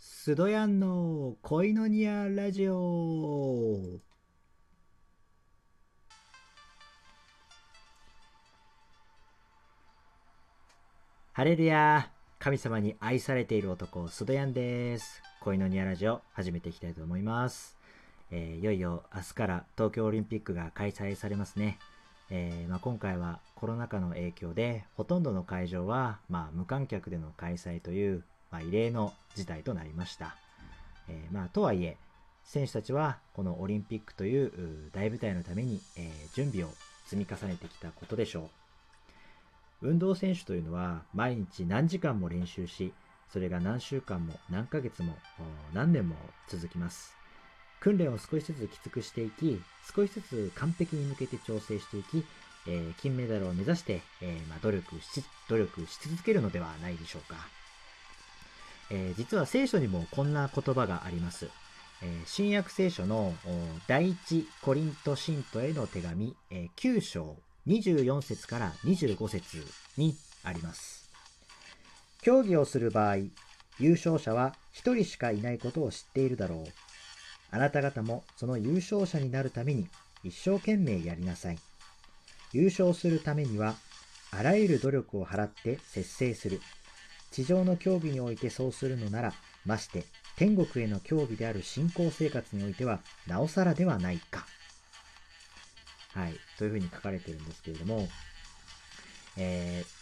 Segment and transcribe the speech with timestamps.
[0.00, 3.98] スドヤンの恋のニアラジオ。
[11.32, 15.20] ハレルヤ神様に愛されている男スドヤンです。
[15.40, 17.76] 恋のニアラジオ始めていきたいと思います、
[18.30, 21.76] えーいよいよ明日から東京オリンピックが開催されますね。
[22.30, 30.36] えーまあ、今回はコロナ禍の影響でほとんどの会場は、まあ、無観客での開催という、まあ、異例の事態となりました、
[31.08, 31.96] えーまあ、とはいえ
[32.44, 36.70] 選手たちはこのオリンピックという大舞台のために、えー準備を
[37.06, 38.50] 積み重ねてきたことでしょ
[39.82, 39.88] う。
[39.88, 42.92] 運動選手というのは毎日何時間も練習し
[43.32, 45.14] それが何週間も何ヶ月も
[45.72, 46.16] 何年も
[46.48, 47.14] 続きます。
[47.80, 49.60] 訓練を少しずつきつくしていき、
[49.94, 52.24] 少しずつ完璧に向けて調整していき、
[52.66, 57.36] えー金メダルを目指して、えーまあ、努力し、努力し続けるのではないでしょうか。
[58.90, 61.48] えー実は聖書にもこんな言葉があります。
[62.02, 63.34] えー新約聖書の
[63.86, 67.36] 第一コリント信徒への手紙、えー9章
[67.66, 69.64] 24節から25節
[69.96, 71.10] にあります。
[72.22, 73.16] 競技をする場合、
[73.78, 76.64] 優勝者は一人しかいないことを知っているだろう。
[77.50, 79.88] あなた方もその優勝者になるために
[80.24, 81.58] 一生懸命やりなさい。
[82.52, 83.74] 優勝するためには、
[84.30, 86.60] あらゆる努力を払って節制する。
[87.30, 89.32] 地上の競技においてそうするのなら、
[89.64, 90.04] まして
[90.36, 94.46] 天国への競技である信仰生活においては、なおさらではないか。
[96.14, 98.08] はい、というふうに書かれているんですけれども、
[99.36, 99.98] えー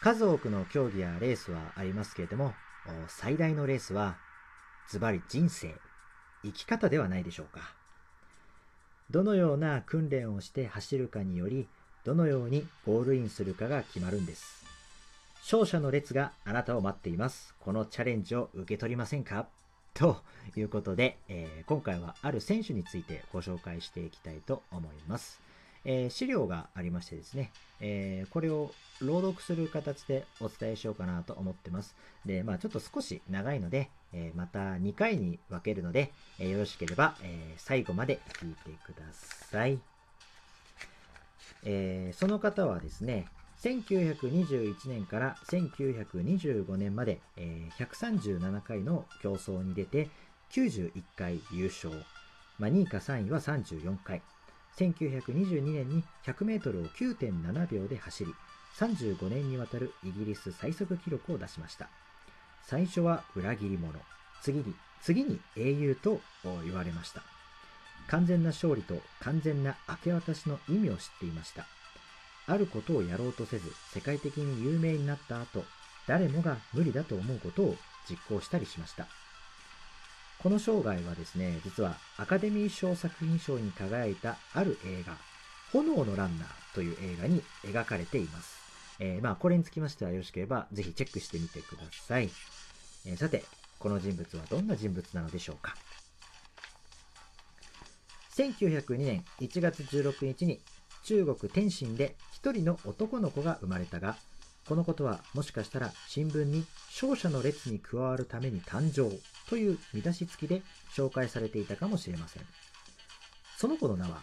[0.00, 2.54] 数多くの競技やレースはありますけれども、
[3.08, 4.16] 最大のレースは、
[4.88, 5.74] ズバリ人生、
[6.44, 7.74] 生き方ではないでしょうか。
[9.10, 11.66] どのような訓練をして走るかにより、
[12.04, 14.57] どのようにゴールインするかが決まるんです。
[15.42, 17.54] 勝者の列があなたを待っています。
[17.60, 19.46] このチャレンジを受け取りませんか？
[19.94, 20.18] と
[20.56, 25.40] いうことで、えー今回はある選手についてご紹介していきたいと思います。
[25.84, 31.96] えー資料がありましてですね、えーこれを朗読する形でお伝えしようかなと思ってます。
[32.26, 39.78] で、まあちょっと少し長いので、えーまた2回に分けるので、えよろしければ、え最後まで聞いてください。
[41.64, 43.26] えその方はですね、
[43.62, 50.08] 1921年から1925年まで、えー137回の競争に出て
[50.52, 51.90] 91回優勝。
[52.58, 54.22] まあ、2位か3位は34回。
[54.76, 58.34] 1922年に100メートルを9.7秒で走り、
[58.78, 61.88] 35年にわたるイギリス最速記録を出しました。
[62.62, 63.98] 最初は裏切り者。
[64.40, 66.20] 次に、次に英雄と
[66.64, 67.22] 言われました。
[68.06, 71.66] 完全な勝利と完全な明け渡しの意味を知っていました。
[72.48, 75.64] あることをやろうとせず、世界的に有名になった後、
[76.06, 77.76] 誰もが無理だと思うことを
[78.08, 79.06] 実行したりしました。
[80.42, 85.16] この生涯はですね、実はアカデミー賞作品賞に輝いたある映画、
[85.72, 88.56] 炎のランナーという映画に描かれています。
[89.00, 92.30] えーまあ、これにつきましてはよろしければ、ぜひチェックしてみてください。
[93.04, 93.44] えーさて、
[93.78, 95.76] この人物はどんな人物なのでしょうか。
[98.36, 100.60] 1902年1月16日に
[101.02, 104.16] 中国天津で一人の男の子が生まれたが、
[104.68, 109.10] このことはもしかしたら新聞に勝者の列に加わるために誕生
[109.50, 110.62] という見出し付きで
[110.94, 112.44] 紹介されていたかもしれません。
[113.56, 114.22] その子の名は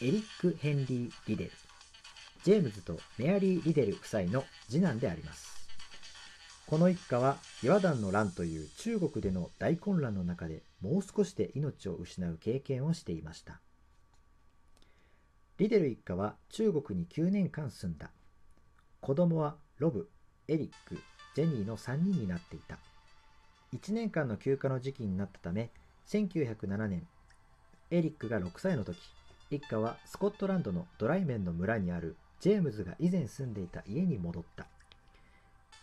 [0.00, 1.50] エリック・ヘンリー・リデル。
[2.44, 5.48] ジェームズとメアリー・リデル夫妻の次男であります。
[6.66, 13.60] この一家は岩団の乱という中国での大混乱の中でもう少しで命を失う経験をしていました。
[15.58, 18.12] リデル一家は中国に9年間住んだ。
[19.00, 20.08] 子供はロブ、
[20.46, 20.96] エリック、
[21.34, 22.78] ジェニーの3人になっていた。
[23.74, 25.72] 1年間の休暇の時期になったため、
[26.06, 27.08] 1907年、
[27.90, 28.98] エリックが6歳の時、
[29.50, 34.68] 一家はスコットランドのドライメンの村にあるジェームズが以前住んでいた家に戻った。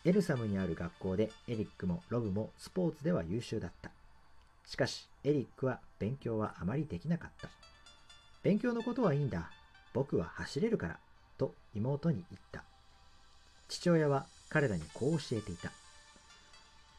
[0.05, 3.91] エルサムにある学校でエリックもロブもスポーツでは優秀だった。
[4.66, 7.49] しかし、エリックは勉強はあまりできなかった。
[8.41, 9.51] 勉強のことはいいんだ。
[9.95, 10.99] 僕は走れるから。
[11.37, 12.63] と妹に言った。
[13.69, 15.71] 父親は彼らにこう教えていた。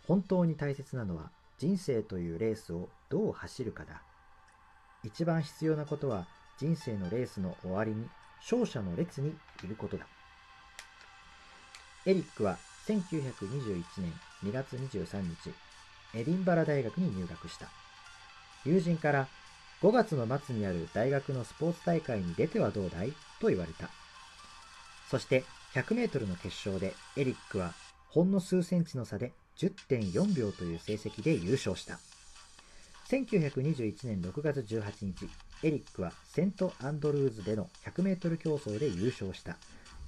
[0.08, 4.00] 本当に大切なのは人生というレースをどう走るかだ。
[5.04, 6.26] 一番必要なことは
[6.58, 8.08] 人生のレースの終わりに
[8.40, 10.06] 勝者の列にいることだ。
[12.06, 12.56] エリックは
[12.86, 14.12] 1921年
[14.42, 15.52] 2月23日、
[16.14, 17.68] エディンバラ大学に入学した。
[18.64, 19.28] 友人から
[19.82, 23.12] 5月の末にある大学のスポーツ大会に出てはどうだい？
[23.40, 23.90] と言われた。
[25.10, 25.44] そして
[25.74, 27.74] 100メートルの決勝でエリックは
[28.08, 31.98] ほんの数センチの差で10.4秒という成績で優勝した。
[33.08, 35.28] 1921年6月18日
[35.62, 39.58] エリックはセントアンドルーズでの 100m 競争で優勝した。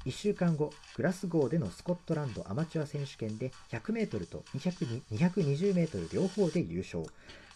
[0.06, 7.04] 1週間後グラスゴーでのスコットランドアマチュア選手権で 100m と 220m 両方で優勝。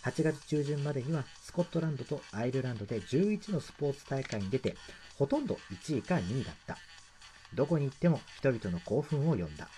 [0.05, 4.77] 8月中旬までにはスコットランドとアイルランドで11のスポーツ大会に出て
[5.17, 6.77] ほとんど1位か2位だった。
[7.55, 9.69] どこに行っても人々の興奮を呼んだ。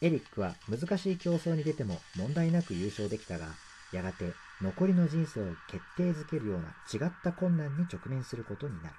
[0.00, 3.46] エリックは難しい競争に出ても問題なく優勝できたが
[3.92, 8.94] やがて残りの人生を決定づけるような違った困難に直面することになる。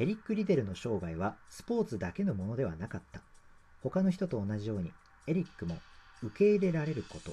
[0.00, 3.20] エリック・リデルの生涯はスポーツだけのものではなかった。
[3.82, 4.92] 他の人と同じように
[5.26, 5.78] エリックも
[6.22, 7.32] 受け入れられること。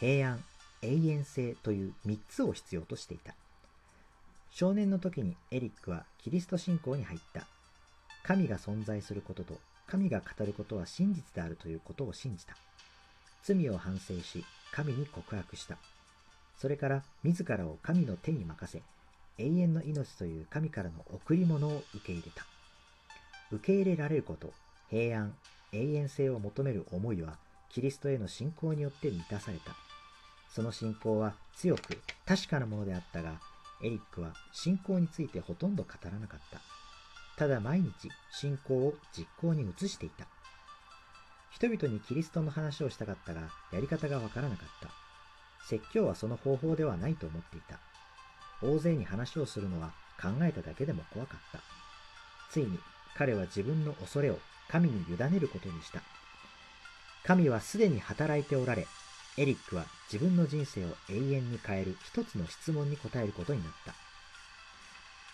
[0.00, 0.42] 平安
[0.80, 3.34] 永遠性という3つを必要としていた。
[4.50, 7.44] 少年の時にエリックはキリスト信仰に入った。
[8.22, 12.56] 神が存在することと神が語ることは真実であるということを信じた。
[13.42, 15.76] 罪を反省し神に告白した。
[16.58, 18.82] それから自らを神の手に任せ
[19.38, 22.46] 永遠の命という神からの贈り物を受け入れた。
[23.52, 24.52] 受け入れられること
[24.88, 25.34] 平安
[25.72, 27.36] 永遠性を求める思いは
[27.68, 29.89] キリストへの信仰によって満たされた。
[30.54, 33.40] その信仰は強く確かなものであったが、
[33.82, 36.60] エリックは信仰についてほとんど語らなかった。
[37.36, 37.92] ただ毎日
[38.32, 40.26] 信仰を実行に移していた。
[41.50, 43.42] 人々にキリストの話をしたかったが、
[43.72, 44.88] やり方がわからなかった。
[45.66, 47.78] 説教はその方法ではないと思っていた。
[48.62, 51.60] 大勢に話をするのは考えただけでも怖かった。
[52.50, 52.78] ついに
[53.16, 54.38] 彼は自分の恐れを
[54.68, 56.02] 神に委ねることにした。
[57.24, 58.86] 神はすでに働いておられ、
[59.38, 63.94] エリックは自分の人生を永遠に変える一つの質問に答えることになった。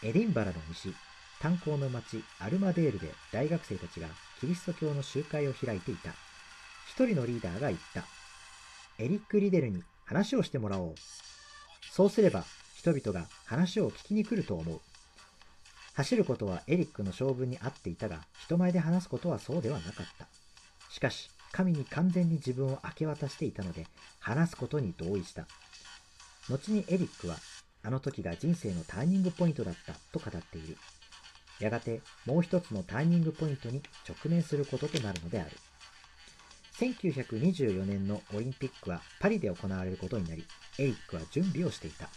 [0.06, 0.92] エディンバラの西、
[1.40, 4.08] 炭鉱の町アルマデールで大学生たちが
[4.40, 6.10] キリスト教の集会を開いていた。
[6.88, 8.04] 一人のリーダーが言った。
[8.98, 10.94] エリック・リデルに話をしてもらおう。
[11.90, 12.44] そうすれば
[12.76, 14.80] 人々が話を聞きに来ると思う。
[15.94, 20.26] 走ることはエリックの性分に合っていたが、人前で話すことはそうではなかった。
[20.90, 23.86] しかし、神に完全に自分を明け渡していたので、
[24.20, 25.46] 話すことに同意した。
[26.50, 27.36] 後にエリックは、
[27.82, 30.76] あの時が人生のターニングポイントだったと語っている。
[31.58, 35.50] やがてもう一つのターニングポイントに直面することとなるのである。
[36.78, 40.44] 1924年のオリンピックはパリで行われることになり、
[40.78, 42.10] エリックは準備をしていた。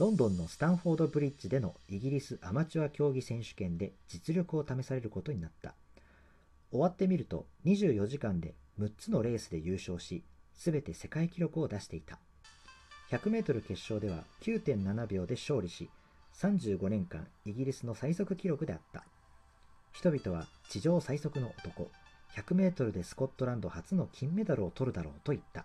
[0.00, 5.74] ロンドンのスタンフォードブリッジでのイギリスアマチュア競技選手権で実力を試されることになった。
[6.70, 10.22] 終わってみると24時間で6つのレースで優勝し、
[10.54, 12.18] すべて世界記録を出していた。
[13.10, 15.88] 100メートル決勝では9.7秒で勝利し、
[16.34, 19.04] 35年間イギリスの最速記録であった。
[19.92, 21.90] 人々は地上最速の男、
[22.36, 25.64] 100メートルでスコットランド初の金メダルを取るだろうと言った。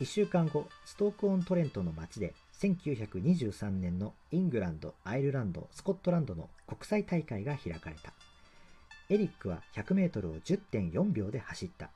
[0.00, 8.12] 1週間後、ストークオントレントの町で1923年のイングランド、アイルランド、スコットランドの国際大会が開かれた。
[9.10, 11.90] エリックは100メートルを10.4秒で走った。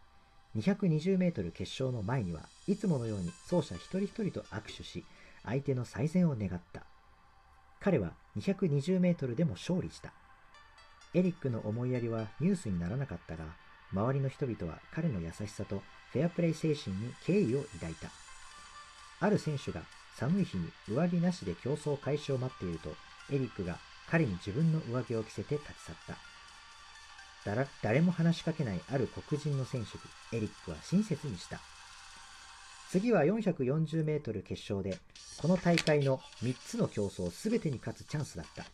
[0.56, 5.04] 220メートル決勝の前にはいつものように走者一人一人と握手し、
[5.44, 6.82] 相手の最善を願った。
[7.80, 10.12] 彼は220メートルでも勝利した。
[11.14, 13.44] エリックの思いやりはニュースにならなかったが、
[13.92, 15.82] 周りの人々は彼の優しさと
[16.12, 18.08] フェアプレイ精神に敬意を抱いた。
[19.20, 19.80] ある選手が
[20.16, 22.90] 寒い日に上着なしで競争開始を待っていると、
[23.30, 23.78] エリックが
[24.10, 26.37] 彼に自分の上着を着せて立ち去った。
[27.82, 29.96] 誰も話しかけないある黒人の選手
[30.36, 31.60] にエリックは親切にした。
[32.90, 34.98] 次は440メートル決勝で、
[35.40, 38.64] この大会の3つの競争すべてに勝つチャンスだった。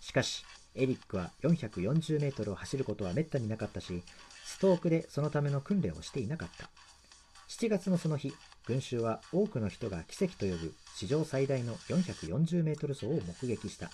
[0.00, 4.02] しかし、エリックは440メートルを走ることは滅多になかったし、
[4.44, 6.70] ストークでそのための訓練をしていなかった。
[7.48, 8.34] 7月のその日、
[8.66, 13.90] 群衆は多くの人が奇跡と呼ぶ史上最大の440メートル走を目撃した。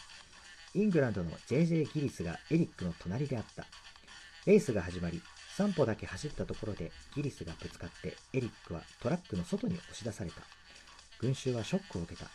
[0.75, 3.67] イングランドの JJ ギリスがエリックの隣であった。
[4.47, 5.21] レースが始まり、
[5.59, 10.37] 3歩だけ走ったところでギリスがぶつかってエリックはトラックの外に押し出された。
[11.21, 12.31] 群衆はショックを受けた。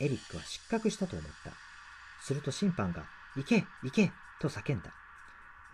[0.00, 1.52] エリックは失格したと思った。
[2.22, 4.92] すると審判が、行け行けと叫んだ。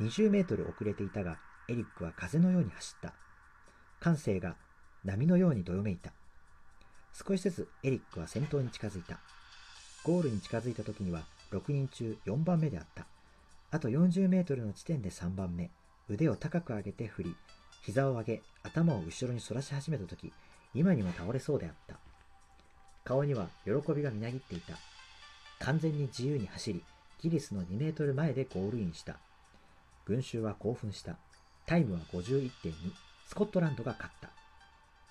[0.01, 3.13] 20メートル遅れていたが、エリックは風のように走った。
[3.99, 4.55] 感性が
[5.05, 6.13] 波のようにどよめいた。
[7.13, 9.19] 少しずつエリックは先頭に近づいた。
[10.05, 13.07] ゴールに近づいた時には6人中4番目であった。
[13.71, 15.71] あと40メートルの地点で3番目、
[16.09, 17.37] 腕を高く上げて振り、
[17.83, 20.33] 膝を上げ、頭を後ろに反らし始めたとき、
[20.75, 21.97] 今にも倒れそうであった。
[23.05, 24.75] 顔には喜びがみなぎっていた。
[25.59, 26.83] 完全に自由に走り、
[27.21, 29.17] ギリスの2メートル前でゴールインした。
[30.07, 31.17] 群衆は興奮した。
[31.67, 32.51] タイムは51.2、
[33.27, 34.31] スコットランドが勝った。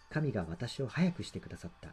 [0.09, 1.89] 神が私を速くしてくださった。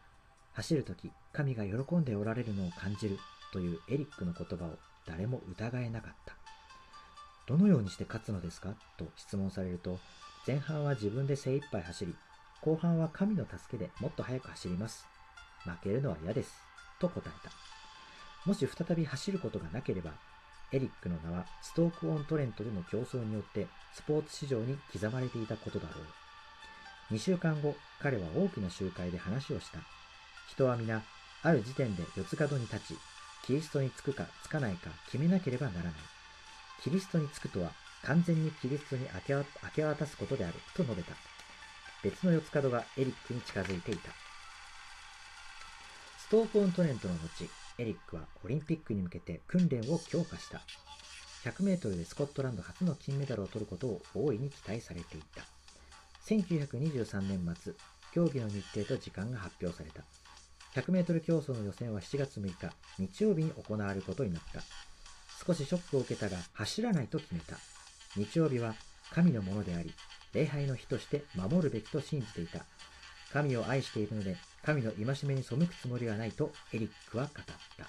[0.53, 3.19] 走るとき、神が喜んでおられるのを感じる
[3.53, 6.35] というエリックの言葉を誰も疑えなかった。
[7.47, 8.75] どのようにして勝つのですか？
[8.97, 9.99] と質問されると、
[10.47, 12.15] 前半は自分で精一杯走り、
[12.61, 15.07] 後半は神の助けでもっと速く走ります。
[15.65, 16.55] 負けるのは嫌です。
[17.01, 17.51] と答えた。
[18.47, 20.13] もし再び走ることがなければ、
[20.73, 25.95] エリックの名はストーク・オン・トレントでの競争によってスポーツ史上に刻まれていたことだろ
[27.11, 27.15] う。
[27.15, 29.81] 2週間後、彼は大きな集会で話をした。
[30.49, 31.03] 人は皆、
[31.43, 32.99] ある時点で四つ角に立ち、
[33.51, 35.93] キリストにつくかつかないか決めなければならない。
[36.85, 37.73] キリストにつくとは
[38.05, 41.17] 完全にキリストに明け渡すことであると述べた。
[42.05, 44.11] 別の四つ角がエリックに近づいていた。
[46.17, 50.63] ストーク・オン・トレントの後、エリックはオリンピックに向けて訓練を強化した。
[51.43, 55.43] 100メートルでスコットランド初の金メダルを取ることを大いに期待されていた。
[56.29, 57.73] 1923年末、
[58.13, 60.05] 競技の日程と時間が発表された。
[60.75, 64.63] 100メートル競争の予選は7月6日、日曜日に行われることになった。
[65.45, 67.57] 少しショックを受けたが、走らないと決めた。
[68.17, 68.75] 日曜日は
[69.13, 69.93] 神のものであり、
[70.33, 72.65] 礼拝の日として守るべきと信じていた。
[73.33, 77.89] 神を愛しているので、神の戒めに背くつもりはないとエリックは語った。